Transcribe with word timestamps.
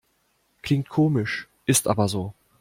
Klingt 0.63 0.89
komisch, 0.89 1.47
ist 1.67 1.87
aber 1.87 2.07
so. 2.07 2.33